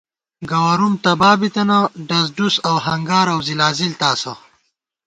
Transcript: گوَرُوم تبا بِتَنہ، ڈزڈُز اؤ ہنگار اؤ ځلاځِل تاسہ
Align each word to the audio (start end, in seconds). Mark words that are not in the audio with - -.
گوَرُوم 0.49 0.93
تبا 1.03 1.31
بِتَنہ، 1.39 1.79
ڈزڈُز 2.07 2.55
اؤ 2.69 2.77
ہنگار 2.87 3.27
اؤ 3.31 3.39
ځلاځِل 3.47 3.93
تاسہ 4.01 4.33